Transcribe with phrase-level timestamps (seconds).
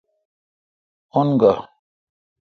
[1.17, 1.53] ان گا۔